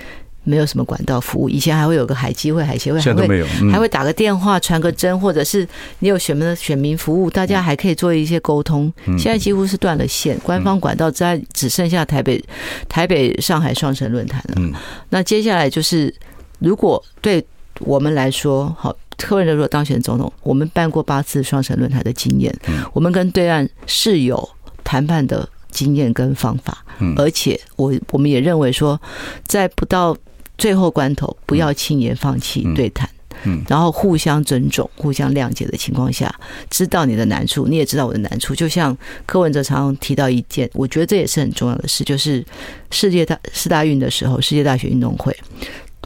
[0.47, 5.67] 没有什么管道服务，以前还会有个海基会、海协会，还会还会打个电话传个真，或者是
[5.99, 8.91] 你有选民的选民服务，大家还可以做一些沟通。
[9.19, 12.43] 现在几乎是断了线，官方管道在只剩下台北、
[12.89, 14.79] 台北、上海双城论坛了。
[15.11, 16.15] 那接下来就是，
[16.61, 17.45] 如果对
[17.81, 22.57] 我们来说，好，柯文哲如果当选总统，我们办过八次双城论坛的经验，
[22.93, 24.49] 我们跟对岸是有
[24.85, 26.85] 谈判的经验跟方法，
[27.17, 29.01] 而且我我们也认为说，
[29.45, 30.17] 在不到。
[30.59, 33.09] 最后关头，不要轻言放弃对谈，
[33.45, 36.35] 嗯，然后互相尊重、互相谅解的情况下，
[36.71, 38.55] 知道你的难处，你也知道我的难处。
[38.55, 42.45] 就像柯文哲常常提到一件，我觉得这也是很重要的事，就是
[42.91, 45.37] 世界大四大运的时候，世界大学运动会，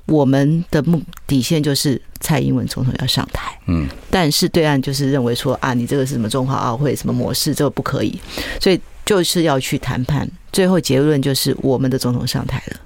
[0.07, 8.19] 我们的目底线就是蔡英文总统要上台，嗯，但是对岸就是认为说啊，你这个是什么中华奥会什么模式，这个不可以，
[8.61, 12.77] 所以就是要去谈判，最后结论就是我们的总统上台了。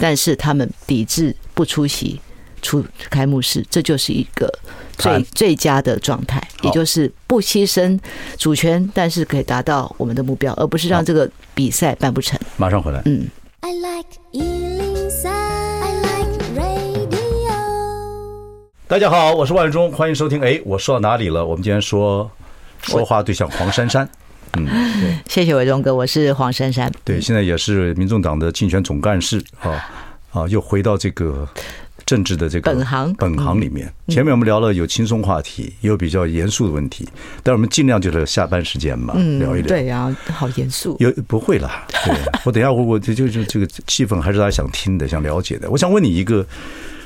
[0.00, 2.20] 但是他们抵制不出席
[2.60, 4.52] 出开幕式，这就是一个
[4.96, 7.98] 最最佳的状态，也就是不牺牲
[8.38, 12.38] 主权，但是可以达到我们的目标，而不是让这个比赛办不成。
[12.56, 13.02] 马上回来。
[13.04, 13.28] 嗯。
[18.88, 20.42] 大家好，我是万忠，欢迎收听。
[20.42, 21.44] 哎，我说到哪里了？
[21.44, 22.30] 我们今天说
[22.82, 24.08] 说话对象黄珊珊。
[24.58, 24.66] 嗯，
[25.00, 26.90] 对，谢谢伟忠哥，我是黄珊珊。
[27.04, 29.84] 对，现在也是民众党的竞选总干事啊
[30.30, 31.48] 啊，又回到这个
[32.04, 33.90] 政治的这个本行本行里面。
[34.08, 37.08] 前面我们聊了有轻松话题，也有比较严肃的问题，
[37.42, 39.68] 但我们尽量就是下班时间嘛，聊一聊。
[39.68, 40.96] 对呀，好严肃。
[41.00, 45.70] 有不会啦，对，我等一下我我就就就这个气氛还是大家想听的、想了解的。
[45.70, 46.46] 我想问你一个。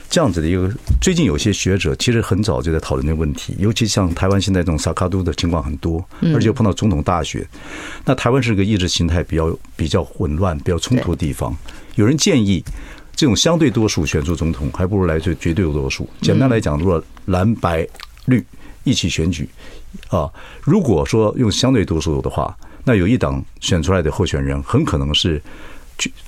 [0.08, 6.02] 这样子的一个，最近有些学者其实很早就在讨论这个问题，尤其像台湾现在这种萨卡都的情况很多，
[6.34, 7.46] 而且又碰到总统大选，
[8.04, 11.54] 那台湾是个意识形态比较比较混乱、比较冲突的地方。
[11.96, 12.62] 有人建议，
[13.14, 16.08] 这种相对多数选出总统，还不如来做绝对多数。
[16.22, 17.86] 简单来讲，如果蓝白
[18.26, 18.44] 绿
[18.84, 19.48] 一起选举
[20.08, 20.30] 啊，
[20.62, 25.42] 如果说用相对多数的话，那有一党选出来的候选人很可能是。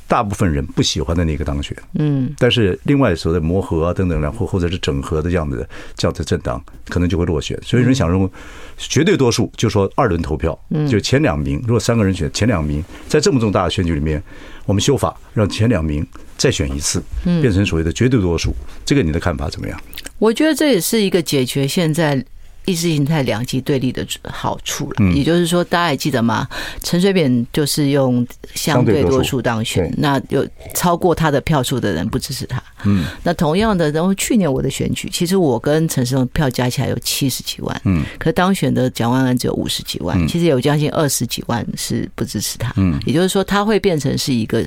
[0.07, 7.59] 大部分人不喜欢的那个当选，嗯，但是另外所谓的磨合啊等等，然后或者是整合的这样的这样的政党，可能就会落选。
[7.62, 8.31] 所以人想用
[8.78, 14.22] 绝对多数，就说二轮投票，就前两名，如果三个人选前两名，在这么重大的选举里面，
[14.64, 18.54] 我们修法让前两名再选一次，变成所谓的绝对多数。
[18.87, 19.78] 这个你的看法怎么样？
[20.18, 22.24] 我觉得这也是一个解决现在。
[22.64, 26.47] 意识形态两极对立的好处了，也就是说，大家还记得吗？
[26.83, 32.62] 陈水扁就是用相对多数当选，那有超过他的票数的人不支持他。
[32.85, 42.73] 嗯，那同样的，然后去年我的选举，其实我跟陈时中票加起来有七十几万，嗯，可当选的蒋万安只有五十几万，其实有将近二十几万是不支持他。
[42.77, 44.62] 嗯，也就是说，他会变成是一个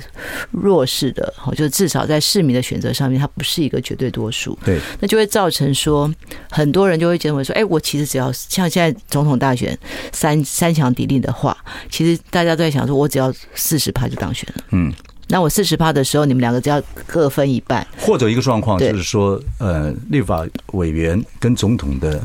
[0.49, 4.57] 弱势的，就至少在市民的选择上面，他不是一个绝对多数。
[4.65, 6.11] 对，那就会造成说，
[6.49, 7.79] 很多人就会认为说，哎，我。
[7.91, 9.77] 其实只要像现在总统大选
[10.13, 11.57] 三三强敌立的话，
[11.89, 14.63] 其实大家都在想说，我只要四十趴就当选了。
[14.69, 14.93] 嗯，
[15.31, 22.21] 那我四十趴的时候，你们两个只要各分一半，或者一个状况就是说，呃，立法委员跟总统的。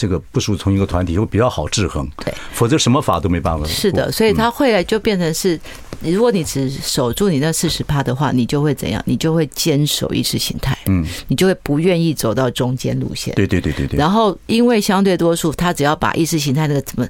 [0.00, 3.66] 这个不属同一个团体会比较好制衡，对，否则什么法都没办法。
[3.66, 5.58] 是的，所以他会来就变成是，
[6.00, 9.02] 如果你只守住你那四十趴的话，你就会怎样？
[9.06, 13.34] 你就会坚守意识形态，嗯，你就会不愿意走到中间路线。
[13.34, 13.98] 对对对对对。
[13.98, 17.04] 然后因为相对多数，他只要把意识形态那个怎么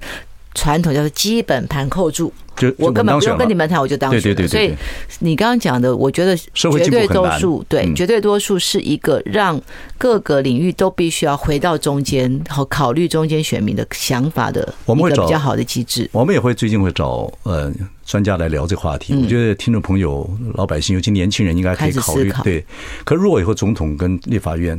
[0.58, 2.32] 传统叫做基本盘扣住。
[2.76, 4.10] 我根本不用跟你们谈，我就当。
[4.10, 4.48] 对对对。
[4.48, 4.74] 所以
[5.20, 9.60] 你刚刚讲的，我觉得绝对多数，对绝对多数是一个让
[9.96, 16.10] 各个领域都必须要回到中间，然后考虑中间选民的想法的一个比较好的机制。
[16.10, 17.72] 我们也会最近会找呃
[18.04, 19.14] 专家来聊这个话题。
[19.14, 22.32] 我觉得听众朋友、老百姓，尤其年轻人，应该可以考虑。
[22.42, 22.64] 对。
[23.04, 24.76] 可如果以后总统跟立法院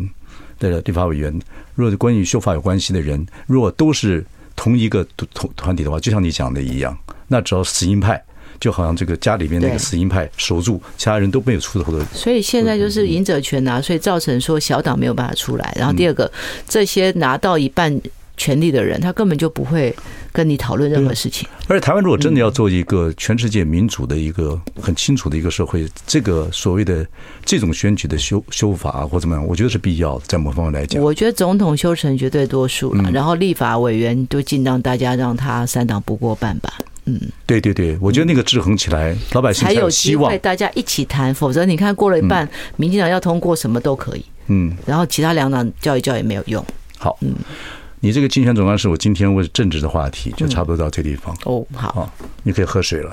[0.60, 1.32] 的立法委员，
[1.76, 4.26] 如果是关于修法有关系的人，如果都是
[4.60, 6.95] 同一个团团体的话，就像你讲的一样。
[7.30, 8.22] 那只要死硬派，
[8.60, 12.04] 就好像这个家里面那个死硬派守住，其他人都没有出头的。
[12.13, 15.74] 所以现在就是赢者全拿，所以造成说小党没有办法出来。
[15.80, 16.30] 然后第二个，
[16.67, 17.89] 这些拿到一半
[18.39, 19.93] 权力的人，他根本就不会
[20.32, 21.47] 跟你讨论任何事情。
[21.67, 27.06] 而且台湾如果真的要做一个全世界民主的一个很清楚的一个社会，这个所谓的
[27.43, 30.23] 这种选举的修修法啊，或怎么样，我觉得是必要的。
[30.25, 36.73] 在某方面来讲，我觉得总统修成绝对多数了，然后立法委员就尽量大家让他三党不过半吧。
[37.06, 41.34] 嗯，对对对，我觉得那个制衡起来，老百姓才有希望，大家一起谈。
[41.34, 42.47] 否则你看过了一半，
[42.78, 46.63] 民进党要通过什么都可以，嗯，然后其他两党叫一叫也没有用。
[46.97, 47.36] 好，嗯。
[48.02, 51.36] 你这个竞选总干事，我今天为政治的话题就差不多到这地方。
[51.44, 52.10] 哦，好，
[52.44, 53.12] 你可以喝水了。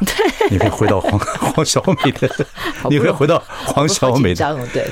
[0.50, 2.46] 你可以回到黄黄小美的，
[2.88, 4.66] 你可以回到黄小美的。
[4.72, 4.88] 对，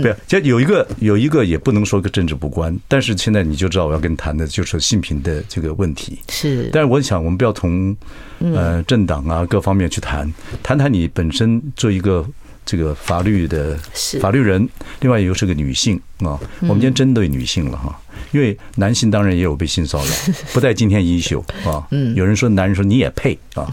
[0.00, 6.20] 对，就有一个有一个也不能说跟政治不关，但是现在你就知道我要跟你谈的就是性平的这个问题。
[6.28, 7.96] 是，但是我想我们不要从
[8.38, 12.24] 呃政党啊各方面去谈，谈谈你本身做一个。
[12.64, 13.76] 这个法律的
[14.20, 14.68] 法律人，
[15.00, 16.38] 另外一个是个女性啊。
[16.60, 17.98] 我们今天针对女性了哈，
[18.30, 20.10] 因为男性当然也有被性骚扰，
[20.52, 21.86] 不在今天衣袖啊。
[22.14, 23.66] 有人说男人说你也配啊，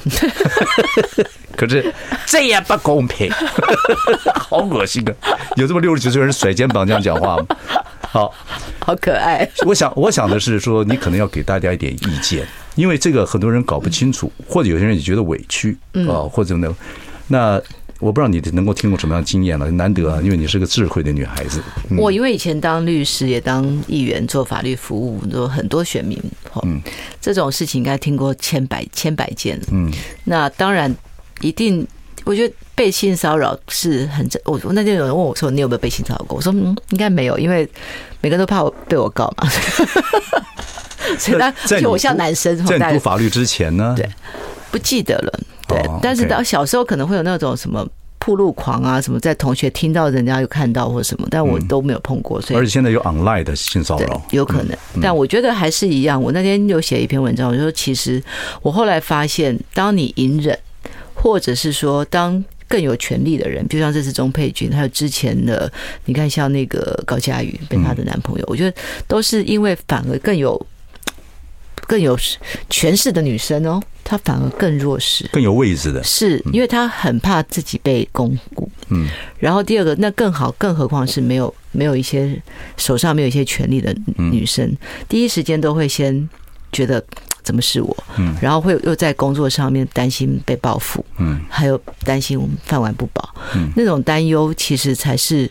[1.55, 1.93] 可是
[2.25, 3.31] 这也不公平，
[4.35, 5.13] 好恶心啊！
[5.55, 7.45] 有这么六十几岁人甩肩膀这样讲话吗？
[8.01, 8.33] 好，
[8.79, 9.47] 好可爱。
[9.67, 12.43] 我想，我想的是说，你可能要给大家一点意见，
[12.75, 16.75] 因为这个很多人搞不清楚，或者有些人也觉得委屈啊，或者呢，
[17.27, 17.61] 那。
[17.99, 21.61] 我不知道你能够听过什么样的经验了，难得啊，因为你是个智慧的女孩子。
[21.89, 26.17] 嗯、我因为以前当律师，也当议员，做法律服务，做很多选民。
[26.63, 26.81] 嗯，
[27.19, 29.59] 这种事情应该听过千百千百件。
[29.71, 29.91] 嗯，
[30.23, 30.95] 那当然
[31.41, 31.85] 一定，
[32.23, 34.41] 我觉得被性骚扰是很正。
[34.45, 37.69] 我我那天有人问我说：“你有没有被性骚扰过？”我说：“嗯，应该没有，因为
[38.21, 39.49] 每个人都怕我被我告嘛。
[41.19, 44.07] ”所以他就我像男生，在读法律之前呢，对，
[44.71, 45.39] 不记得了。
[45.69, 52.41] 对，但是到小时候可能会有那种什么铺路狂啊，什么在同学听到人家有看到或什么，但我都没有碰过。
[52.41, 54.77] 所以，而且现在有 online 的性骚扰，有可能。
[55.01, 56.21] 但我觉得还是一样。
[56.21, 58.21] 我那天有写一篇文章，我说其实
[58.61, 60.57] 我后来发现，当你隐忍，
[61.13, 65.71] 或者是说当更有权力的人，就像这次钟佩君，还有之前的
[66.05, 68.77] 你看像那个高佳瑜被她的男朋友，我觉得
[69.07, 70.59] 都是因为反而更有。
[71.89, 72.15] 更有
[72.69, 78.29] 权势的女生哦，她反而更弱势，更有位置的，是因为她很怕自己被攻。
[78.35, 78.39] 击。
[78.89, 79.07] 嗯，
[79.39, 82.39] 然后第二个，那更好，更何况是没有没有一些
[82.77, 84.71] 手上没有一些权利的女生，
[85.07, 86.29] 第一时间都会先
[86.71, 87.03] 觉得
[87.41, 95.49] 怎么是我，嗯，然后会又在工作上面担心被报复，嗯，还有担心我们饭碗不保，嗯，那种担忧其实才是。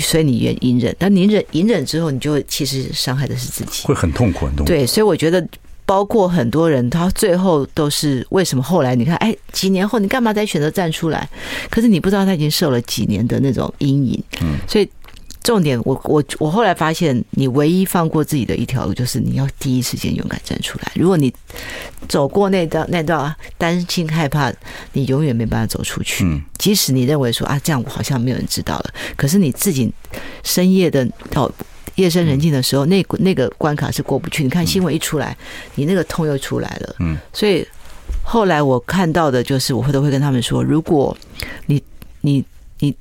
[0.00, 4.64] 所以你愿隐忍，但你忍隐忍之后，你就其实伤害的是自己，会很痛苦，很痛苦。
[4.64, 5.46] 对，所以我觉得，
[5.92, 11.28] 包括很多人，他最后都是为什么后来你看，哎，几年后你干嘛再选择站出来？
[11.68, 14.88] 可是你不知道他已经受了几年的那种阴影，嗯，所以。
[15.44, 20.92] 重点，我我我后来发现，你唯一放过自己的一条路，就是你要第一时间勇敢站出来。
[20.94, 21.34] 如果你
[22.08, 24.52] 走过那段那段担心害怕，
[24.92, 26.24] 你永远没办法走出去。
[26.58, 29.92] 即使你认为说啊，这样我好像没有人知道了，可是你自己
[30.44, 31.50] 深夜的到
[31.96, 34.42] 夜深人静的时候，那那个关卡是过不去。
[34.42, 35.36] 你看新闻一出来，
[35.74, 36.96] 你那个痛又出来了。
[37.00, 37.66] 嗯，所以
[38.22, 41.16] 后来我看到的就是，我会都会跟他们说，如果
[41.66, 41.82] 你
[42.20, 42.44] 你
[42.78, 42.94] 你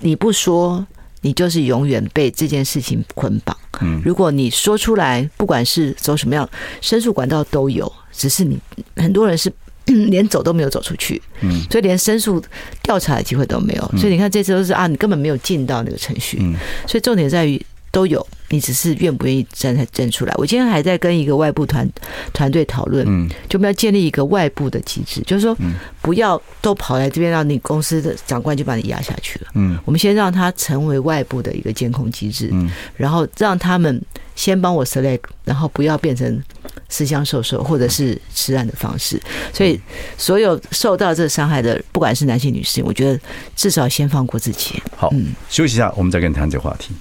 [0.00, 0.86] 你不说。
[1.24, 3.56] 你就是永远被这件事情捆绑。
[3.80, 8.58] 嗯，如果你说出来，不管是走什么样申诉管道都有，只是你
[8.96, 9.48] 很多人是
[9.86, 11.22] 连走都没有走出去。
[11.42, 12.42] 嗯，所以连申诉
[12.82, 13.88] 调查的机会都没有。
[13.96, 16.38] 所以你看，这次都是啊，你根本没有进到那个程序。
[16.40, 16.56] 嗯，
[16.88, 17.64] 所以重点在于。
[17.92, 20.34] 都有，你只是愿不愿意站才站出来。
[20.38, 21.88] 我今天还在跟一个外部团
[22.32, 25.54] 团队讨论，嗯，就我们要建立一个外部的机制，就是说，
[26.00, 29.48] 不要都跑来这边，让你公司的长官就把你压下去了。
[29.54, 34.02] 嗯，我们先让他成为外部的一个监控机制，嗯，然后让他们
[34.34, 36.42] 先帮我 select，然后不要变成
[36.88, 39.20] 私相授受或者是吃案的方式。
[39.52, 39.78] 所以，
[40.16, 43.20] 所有受到这伤害的，不管是男性女性，我觉得
[43.54, 44.82] 至少先放过自己。
[44.96, 46.94] 好，嗯，休息一下，我们再跟你谈这个话题。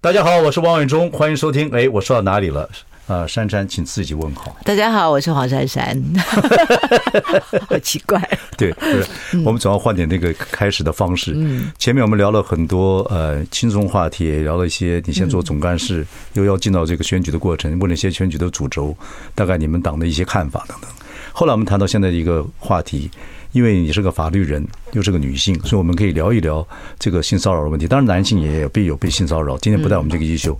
[0.00, 1.68] 大家好，我是王伟忠，欢迎收听。
[1.70, 2.68] 哎，我说到哪里了？
[3.06, 4.56] 啊，珊珊，请自己问好。
[4.64, 6.00] 大家好，我是黄珊珊。
[7.68, 8.20] 好奇怪。
[8.56, 9.04] 对，对，
[9.44, 11.32] 我们总要换点那个开始的方式。
[11.36, 18.96] 嗯，前面我们聊了很多呃轻松话题，也聊了一些你先做总干事，又要进到这个选举的过程，问了一些选举的主轴，
[19.34, 20.90] 大概你们党的一些看法等等。
[21.32, 23.10] 后来我们谈到现在的一个话题。
[23.52, 26.66] 因为你是个法律人，又是个女性，所以我们可以聊一聊
[26.98, 27.86] 这个性骚扰的问题。
[27.86, 29.56] 当然，男性也有被有被性骚扰。
[29.58, 30.56] 今天不在我们这个 issue，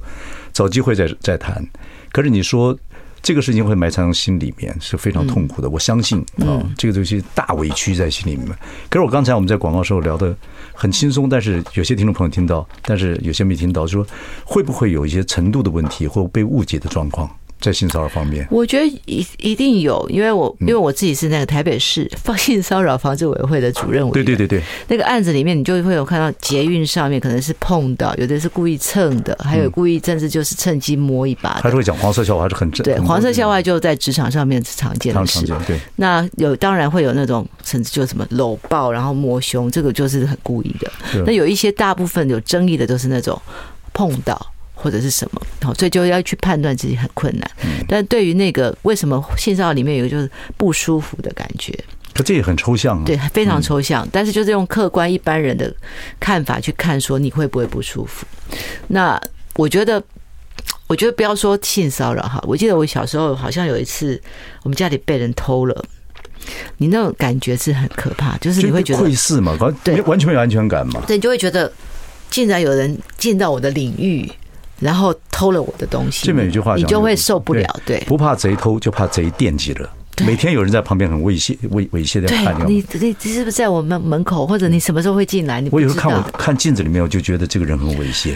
[0.52, 1.64] 找机会再再谈。
[2.12, 2.76] 可是你说
[3.22, 5.68] 这个事情会埋藏心里面是非常痛苦的。
[5.68, 8.48] 我相信啊，这个东西大委屈在心里面。
[8.88, 10.34] 可是我刚才我们在广告时候聊的
[10.72, 14.06] 很轻松，但是有些听众朋友听到，但是有些没听到，说
[14.44, 17.28] 会不会有一些程度的问题或被误解的状况？
[17.66, 32.84] 在性骚扰方面，我觉得一一定有，因为我因为我自己是那个台北市 放性骚扰防治委员会的主任委员，对对对对，那个案子里面，你就会有看到捷运上面可能是碰到，有的是故意蹭的，还有故意甚至就是趁机摸一把，还是会讲黄色笑话，还是很正。
[32.84, 35.44] 对，黄色笑话就在职场上面是常见的事。
[35.66, 40.92] 对，那有当然会有那种甚至就什么搂抱，然后摸胸，这个就是很故意的。
[41.26, 43.40] 那有一些大部分有争议的都是那种
[43.92, 44.52] 碰到。
[44.86, 47.50] 或者是什么，好，所以就要去判断自己很困难。
[47.88, 51.76] 但对于那个为什么性骚扰里面有一个就是不舒服的感觉，
[52.14, 53.02] 可这也很抽象啊。
[53.04, 54.08] 对，非常抽象。
[54.12, 55.74] 但是就是用客观一般人的
[56.20, 58.24] 看法去看，说你会不会不舒服？
[58.86, 59.20] 那
[59.56, 60.00] 我觉得，
[60.86, 62.40] 我觉得不要说性骚扰哈。
[62.46, 64.22] 我记得我小时候好像有一次，
[64.62, 65.84] 我们家里被人偷了，
[66.76, 71.02] 你那种感觉是很可怕，就是你会觉得窥视嘛，对，完全没有安全感嘛。
[71.08, 71.72] 对，你就会觉得
[72.30, 74.30] 竟然有人进到我的领域。
[74.78, 77.80] 然后偷了我的东西，这边有句话，你就会受不了。
[77.84, 79.90] 对，不怕贼偷，就怕贼惦记了。
[80.24, 82.76] 每天有人在旁边很猥亵、猥猥亵的看你。
[82.76, 85.60] 你你是不是在我们门口，或者你什么时候会进来？
[85.60, 88.34] 你我有时候看我看镜子里面，我就觉得这个人很猥亵。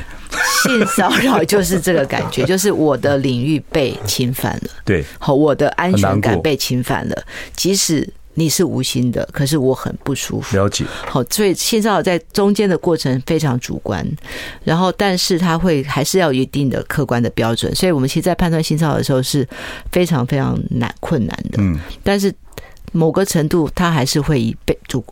[0.63, 4.71] 性骚扰就是这个感觉， 就是我的领域被侵犯了。
[4.85, 7.25] 对，好，我的安全感被侵犯了，
[7.57, 8.07] 即使。
[8.41, 10.57] 你是无心的，可是我很不舒服。
[10.57, 10.85] 了解。
[11.07, 14.07] 好，所以性骚扰在中间的过程非常主观，
[14.65, 19.47] 然后但是他会还是要有一定的客观的标准，所以我们其实，在判断性骚扰的时候是
[19.93, 21.59] 非常非常难困难的。
[21.59, 22.35] 嗯，但是。
[22.93, 25.05] 某个程度，他还是会以被主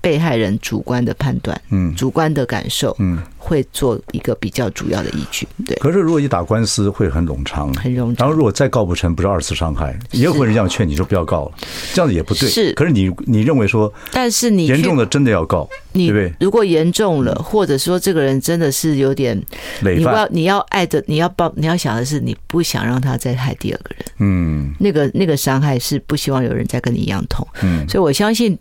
[0.00, 5.46] 被害人主观的判断，嗯，主观的感受，嗯，会做一个比较主要的依据。
[5.64, 5.76] 对。
[5.76, 8.14] 可是，如果一打官司会很冗长，很冗长。
[8.18, 11.52] 然后，如果再告不成，不是二次伤害，也有人这样劝你说不要告了，
[11.92, 12.48] 这样子也不对。
[12.48, 12.72] 是。
[12.72, 16.32] 可是你你认为说，但是你严重的真的要告，对不对？
[16.40, 19.36] 如果严重了，或者说这个人真的是有点，
[19.80, 24.06] 你不要你要爱的，你要报，你要想的是，你不想让他再害第二个人。
[24.18, 24.74] 嗯。
[24.80, 27.22] 那个那个伤害是不希望有人再跟你一样。
[27.28, 28.56] 痛，嗯，所以我相信，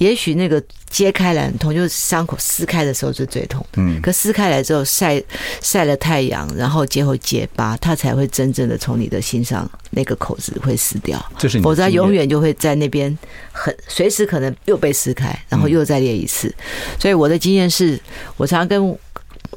[0.00, 5.22] 也许那个揭开来很痛，就是伤口撕开的时候是最痛的，嗯，可撕开来之后晒
[5.60, 13.16] 晒了太阳，然后结后结疤，它才会真正的从你的心上那个口子会撕掉，这是你，否则永远就会在那边
[13.52, 16.50] 很随时可能又被撕开，然后又再裂一次。
[16.98, 18.00] 所以我的经验是，
[18.38, 18.98] 我常常跟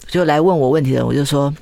[0.08, 1.54] 就来问我问题的人，我就说，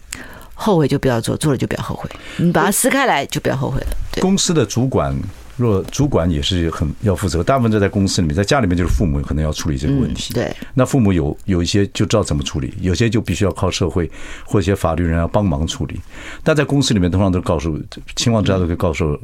[0.56, 3.88] 后悔就不要做，做了就不要后悔，你把它撕开来就不要后悔了。
[4.12, 5.16] 对，公司的主管。
[5.58, 10.34] 若主管也是很要负责，大部分都在公司里面，在家里面就是父母可能要处理这个问题。
[10.34, 14.10] 对，那父母有有一些就知道怎么处理，有些就必须要靠社会
[14.46, 16.00] 或一些法律人要帮忙处理。
[16.44, 17.80] 但在公司里面，通常都告诉
[18.16, 19.20] 情况之下都可以告诉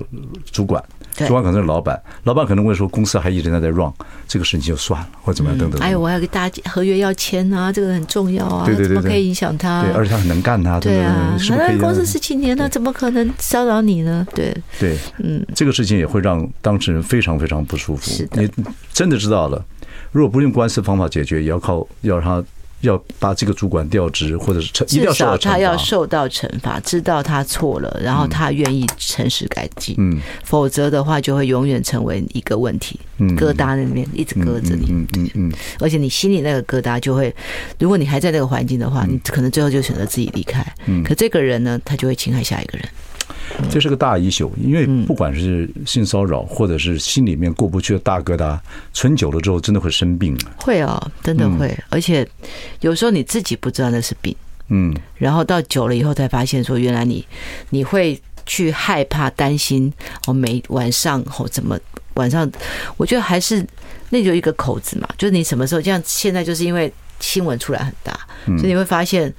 [0.52, 0.84] 主管，
[1.16, 3.92] 主管可能是老板，老板可能会说公司还一直在在 run，
[4.28, 5.80] 这个事情就算了，或者怎么样等等。
[5.82, 9.82] 哎呦，我还给大家合约要签啊，这个很重要啊，对对对，怎么可以影响他？
[9.84, 14.28] 对，而且他很能干他，对啊，反正公司十几年了，怎么可能骚扰你呢？
[14.36, 16.17] 对对，嗯，这个事情也会。
[16.20, 18.26] 让当事人非常非常不舒服。
[18.34, 18.50] 你
[18.92, 19.64] 真的知道了，
[20.12, 22.48] 如果不用官司方法解决，也要靠要让他
[22.82, 29.96] 要把这个主管调职，或者是至少他要受到惩罚，知道他错了，然后他愿意诚实改进。
[29.98, 34.92] 嗯，否则的话就会永远成为一个问题，疙瘩那边一直搁着你。
[34.92, 37.34] 嗯嗯嗯，而且你心里那个疙瘩就会，
[37.80, 40.64] 如果你还在那个环境的话，你可能最后就选择自己离开。
[40.86, 42.88] 嗯，可这个人呢，他就会侵害下一个人。
[43.70, 48.60] 这是个大 issue，因为不管是性骚扰，或者是心里面过不去的大疙瘩，
[48.94, 50.38] 存久了之后，真的会生病。
[50.58, 52.28] 会啊，真的会，而且
[52.82, 54.36] 有时候你自己不知道那是病，
[54.70, 57.26] 嗯，然后到久了以后才发现，说原来你
[57.70, 59.92] 你会去害怕、担心，
[60.26, 61.80] 哦，每晚上哦怎么
[62.16, 62.50] 晚上，
[62.98, 63.66] 我觉得还是
[64.10, 68.14] 那就一个口子嘛，就是你什么时候，像现在就是因为新闻出来很大，
[68.58, 69.34] 所以你会发现。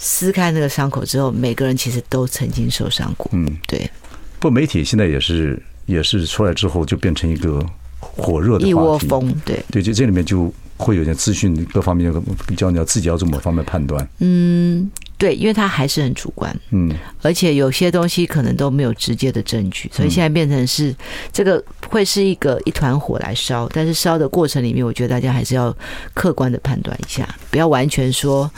[0.00, 3.28] 撕开那个伤口之后，每个人其实都曾经受伤过。
[3.34, 3.90] 嗯，对。
[4.38, 7.60] 不，媒体现在也是也是出来之后就变成一个
[7.98, 9.34] 火热的一窝蜂。
[9.44, 12.14] 对对，就这里面就会有点资讯各方面
[12.46, 14.08] 比较，你要自己要做某方面判断。
[14.20, 16.56] 嗯，对，因为它还是很主观。
[16.70, 20.94] 嗯，而且有些东西可能都没有直接的证据，所以现在变成是
[21.32, 25.76] 这个会是一个一团火来烧，但是烧的过程里面，我觉得大家还是要
[26.14, 28.48] 客观的判断一下，不要完全说。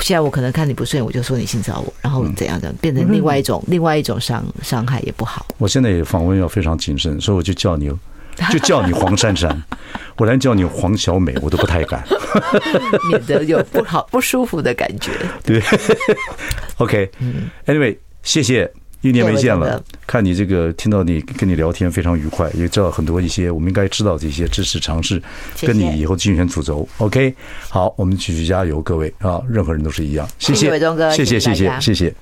[0.00, 5.46] 现在我可能看你不顺眼，我就说你性骚扰我，然后怎样怎样变成另外一种另外一种伤伤害也不好。
[5.58, 7.90] 我现在也访问要非常谨慎，所以我就叫你，
[8.50, 9.62] 就叫你黄珊珊，
[10.16, 12.02] 我连叫你黄小美我都不太敢
[13.10, 15.10] 免得有不好不舒服的感觉。
[15.44, 15.62] 对
[16.78, 18.72] ，OK，Anyway，谢谢，
[19.02, 19.82] 一年没见了。
[20.06, 25.22] 看你这个听到你跟你聊天非常愉快，也知道很多一些我们应该知道的一些知识常识，
[25.60, 26.88] 跟你以后竞选主轴。
[26.98, 27.34] OK，
[27.68, 30.26] 好，我们继续加油，各位啊，任何人都是一样。
[30.38, 32.14] 谢谢伟忠哥，谢谢谢谢谢谢。